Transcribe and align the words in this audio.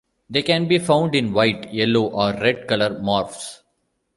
They 0.31 0.41
can 0.41 0.67
be 0.67 0.79
found 0.79 1.13
in 1.13 1.31
white, 1.31 1.71
yellow, 1.71 2.07
or 2.07 2.31
red 2.33 2.67
colour 2.67 2.99
morphs. 2.99 3.59